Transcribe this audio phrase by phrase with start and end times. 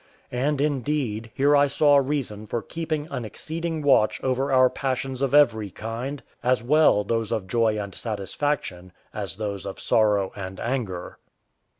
[0.31, 5.35] And, indeed, here I saw reason for keeping an exceeding watch over our passions of
[5.35, 11.19] every kind, as well those of joy and satisfaction as those of sorrow and anger.